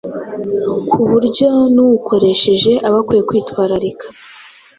[0.89, 4.05] ku buryo n’uwukoresheje aba akwiriye kwitwararika